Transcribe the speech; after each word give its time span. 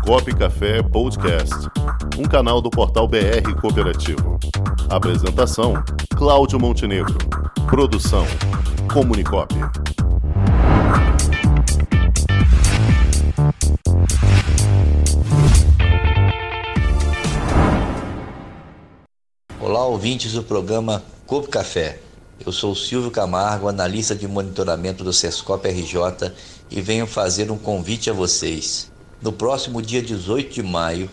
Comunicop 0.00 0.34
Café 0.34 0.82
Podcast, 0.82 1.54
um 2.18 2.24
canal 2.24 2.60
do 2.60 2.70
portal 2.70 3.06
BR 3.06 3.54
Cooperativo. 3.60 4.38
Apresentação: 4.88 5.74
Cláudio 6.16 6.58
Montenegro. 6.58 7.16
Produção: 7.68 8.26
Comunicop. 8.92 9.54
Olá, 19.60 19.86
ouvintes 19.86 20.32
do 20.32 20.42
programa 20.42 21.02
Copo 21.26 21.48
Café. 21.48 22.00
Eu 22.44 22.52
sou 22.52 22.74
Silvio 22.74 23.10
Camargo, 23.10 23.68
analista 23.68 24.14
de 24.14 24.26
monitoramento 24.26 25.04
do 25.04 25.12
Sescop 25.12 25.68
RJ 25.68 26.32
e 26.70 26.80
venho 26.80 27.06
fazer 27.06 27.50
um 27.50 27.58
convite 27.58 28.08
a 28.08 28.12
vocês. 28.14 28.89
No 29.22 29.32
próximo 29.32 29.82
dia 29.82 30.00
18 30.00 30.54
de 30.54 30.62
maio, 30.62 31.10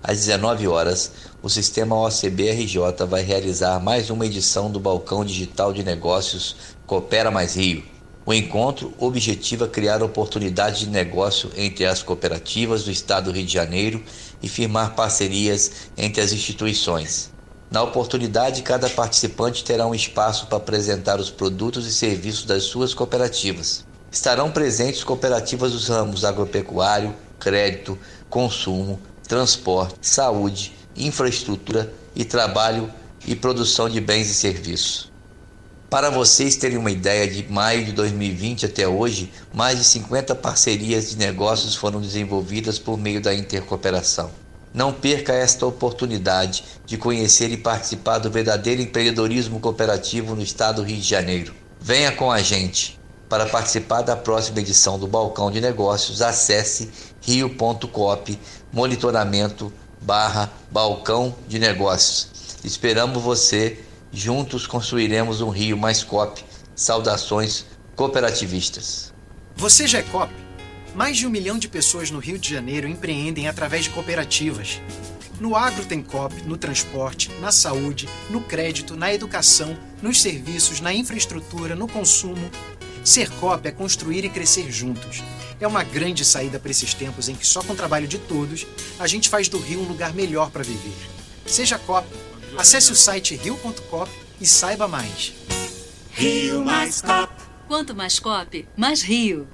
às 0.00 0.18
19 0.18 0.68
horas, 0.68 1.10
o 1.42 1.48
sistema 1.48 2.00
OCB 2.00 2.52
RJ 2.52 3.04
vai 3.04 3.22
realizar 3.22 3.80
mais 3.80 4.10
uma 4.10 4.24
edição 4.24 4.70
do 4.70 4.78
Balcão 4.78 5.24
Digital 5.24 5.72
de 5.72 5.82
Negócios 5.82 6.54
Coopera 6.86 7.32
Mais 7.32 7.56
Rio. 7.56 7.82
O 8.24 8.32
encontro 8.32 8.94
objetiva 8.96 9.66
criar 9.66 10.04
oportunidades 10.04 10.80
de 10.80 10.88
negócio 10.88 11.50
entre 11.56 11.84
as 11.84 12.00
cooperativas 12.00 12.84
do 12.84 12.92
Estado 12.92 13.24
do 13.24 13.36
Rio 13.36 13.44
de 13.44 13.52
Janeiro 13.52 14.04
e 14.40 14.48
firmar 14.48 14.94
parcerias 14.94 15.90
entre 15.96 16.22
as 16.22 16.30
instituições. 16.30 17.32
Na 17.72 17.82
oportunidade, 17.82 18.62
cada 18.62 18.88
participante 18.88 19.64
terá 19.64 19.84
um 19.84 19.96
espaço 19.96 20.46
para 20.46 20.58
apresentar 20.58 21.18
os 21.18 21.28
produtos 21.28 21.88
e 21.88 21.92
serviços 21.92 22.44
das 22.44 22.62
suas 22.62 22.94
cooperativas. 22.94 23.84
Estarão 24.12 24.52
presentes 24.52 25.02
cooperativas 25.02 25.72
dos 25.72 25.88
ramos 25.88 26.24
agropecuário, 26.24 27.14
crédito, 27.38 27.98
consumo, 28.28 29.00
transporte, 29.26 29.98
saúde, 30.02 30.74
infraestrutura 30.96 31.92
e 32.14 32.24
trabalho 32.24 32.90
e 33.26 33.36
produção 33.36 33.88
de 33.88 34.00
bens 34.00 34.28
e 34.30 34.34
serviços. 34.34 35.10
Para 35.90 36.10
vocês 36.10 36.54
terem 36.54 36.76
uma 36.76 36.90
ideia, 36.90 37.26
de 37.26 37.50
maio 37.50 37.82
de 37.82 37.92
2020 37.92 38.66
até 38.66 38.86
hoje, 38.86 39.32
mais 39.54 39.78
de 39.78 39.84
50 39.84 40.34
parcerias 40.34 41.10
de 41.10 41.16
negócios 41.16 41.74
foram 41.74 41.98
desenvolvidas 41.98 42.78
por 42.78 42.98
meio 42.98 43.22
da 43.22 43.32
intercooperação. 43.32 44.30
Não 44.74 44.92
perca 44.92 45.32
esta 45.32 45.64
oportunidade 45.64 46.62
de 46.84 46.98
conhecer 46.98 47.50
e 47.50 47.56
participar 47.56 48.18
do 48.18 48.30
verdadeiro 48.30 48.82
empreendedorismo 48.82 49.60
cooperativo 49.60 50.34
no 50.34 50.42
estado 50.42 50.82
do 50.82 50.88
Rio 50.88 50.98
de 50.98 51.08
Janeiro. 51.08 51.54
Venha 51.80 52.12
com 52.12 52.30
a 52.30 52.42
gente. 52.42 53.00
Para 53.28 53.44
participar 53.44 54.00
da 54.00 54.16
próxima 54.16 54.60
edição 54.60 54.98
do 54.98 55.06
Balcão 55.06 55.50
de 55.50 55.60
Negócios, 55.60 56.22
acesse 56.22 56.90
rio.coop 57.20 58.38
monitoramento 58.72 59.70
barra 60.00 60.50
balcão 60.70 61.34
de 61.46 61.58
negócios. 61.58 62.56
Esperamos 62.64 63.22
você. 63.22 63.84
Juntos 64.10 64.66
construiremos 64.66 65.42
um 65.42 65.50
Rio 65.50 65.76
mais 65.76 66.02
COP. 66.02 66.42
Saudações 66.74 67.66
cooperativistas. 67.94 69.12
Você 69.54 69.86
já 69.86 69.98
é 69.98 70.02
COP? 70.02 70.32
Mais 70.94 71.18
de 71.18 71.26
um 71.26 71.30
milhão 71.30 71.58
de 71.58 71.68
pessoas 71.68 72.10
no 72.10 72.18
Rio 72.18 72.38
de 72.38 72.48
Janeiro 72.48 72.88
empreendem 72.88 73.46
através 73.46 73.84
de 73.84 73.90
cooperativas. 73.90 74.80
No 75.38 75.54
agro 75.54 75.84
tem 75.84 76.02
COP, 76.02 76.42
no 76.44 76.56
transporte, 76.56 77.30
na 77.40 77.52
saúde, 77.52 78.08
no 78.30 78.40
crédito, 78.40 78.96
na 78.96 79.12
educação, 79.12 79.76
nos 80.00 80.22
serviços, 80.22 80.80
na 80.80 80.94
infraestrutura, 80.94 81.76
no 81.76 81.86
consumo. 81.86 82.50
Ser 83.08 83.30
COP 83.40 83.66
é 83.66 83.70
construir 83.70 84.22
e 84.26 84.28
crescer 84.28 84.70
juntos. 84.70 85.22
É 85.58 85.66
uma 85.66 85.82
grande 85.82 86.26
saída 86.26 86.58
para 86.58 86.70
esses 86.70 86.92
tempos 86.92 87.26
em 87.30 87.34
que 87.34 87.46
só 87.46 87.62
com 87.62 87.72
o 87.72 87.76
trabalho 87.76 88.06
de 88.06 88.18
todos 88.18 88.66
a 88.98 89.06
gente 89.06 89.30
faz 89.30 89.48
do 89.48 89.58
Rio 89.58 89.80
um 89.80 89.88
lugar 89.88 90.12
melhor 90.12 90.50
para 90.50 90.62
viver. 90.62 90.92
Seja 91.46 91.78
COP. 91.78 92.06
Acesse 92.58 92.92
o 92.92 92.94
site 92.94 93.34
rio.cop 93.34 94.12
e 94.38 94.46
saiba 94.46 94.86
mais. 94.86 95.32
Rio 96.10 96.62
mais 96.62 97.00
COP. 97.00 97.32
Quanto 97.66 97.94
mais 97.94 98.18
COP, 98.18 98.68
mais 98.76 99.00
Rio. 99.00 99.46